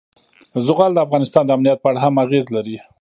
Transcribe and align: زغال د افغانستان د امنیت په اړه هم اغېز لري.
زغال 0.65 0.91
د 0.93 0.99
افغانستان 1.05 1.43
د 1.45 1.49
امنیت 1.55 1.77
په 1.81 1.87
اړه 1.89 1.99
هم 2.05 2.15
اغېز 2.25 2.45
لري. 2.55 2.77